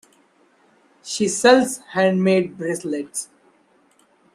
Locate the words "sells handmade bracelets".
1.27-3.29